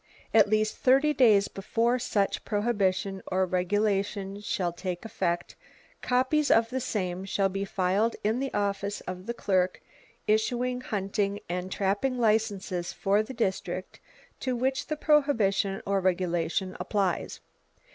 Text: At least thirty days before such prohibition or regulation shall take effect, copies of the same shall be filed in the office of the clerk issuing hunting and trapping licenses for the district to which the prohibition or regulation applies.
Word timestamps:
At 0.33 0.49
least 0.49 0.77
thirty 0.77 1.13
days 1.13 1.47
before 1.47 1.99
such 1.99 2.43
prohibition 2.43 3.21
or 3.27 3.45
regulation 3.45 4.39
shall 4.41 4.73
take 4.73 5.05
effect, 5.05 5.55
copies 6.01 6.49
of 6.49 6.69
the 6.71 6.79
same 6.79 7.23
shall 7.23 7.49
be 7.49 7.65
filed 7.65 8.15
in 8.23 8.39
the 8.39 8.51
office 8.51 9.01
of 9.01 9.27
the 9.27 9.33
clerk 9.35 9.79
issuing 10.25 10.81
hunting 10.81 11.39
and 11.47 11.71
trapping 11.71 12.17
licenses 12.17 12.91
for 12.91 13.21
the 13.21 13.35
district 13.35 13.99
to 14.39 14.55
which 14.55 14.87
the 14.87 14.97
prohibition 14.97 15.83
or 15.85 15.99
regulation 16.01 16.75
applies. 16.79 17.39